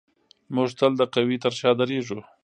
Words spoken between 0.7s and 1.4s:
تل د قوي